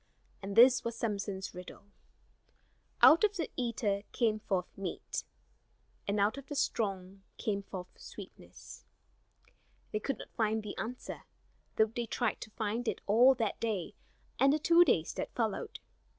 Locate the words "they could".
9.91-10.17